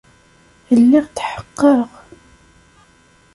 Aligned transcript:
Lliɣ 0.79 1.05
tḥeqqeɣ. 1.07 1.89